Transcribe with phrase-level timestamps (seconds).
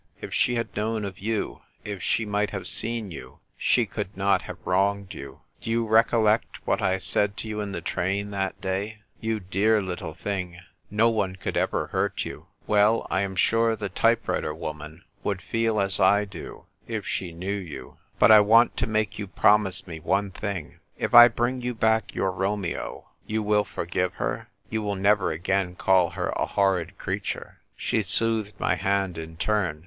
[0.19, 4.41] if she had known of you, if she might have seen you, she could not
[4.41, 5.41] have wronged you.
[5.61, 9.79] Do you recollect what I said to you in the train that day —'You dear
[9.79, 10.59] little thing,
[10.89, 13.05] no v^ne could ever "WHEREFORE ART THOU ROMEO?" 241 hurt you!
[13.05, 13.05] *?
[13.05, 16.65] Well, I am sure the type writer woman would feel as I do—
[16.97, 17.97] if she knew you.
[18.17, 22.15] But I want to make you promise me one thing— if I bring you back
[22.15, 27.59] your Romeo, you will forgive her?— you will never again call her a horrid creature?"
[27.77, 29.79] She soothed my hand in turn.